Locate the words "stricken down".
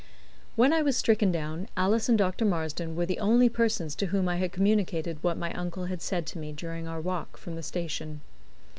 0.97-1.67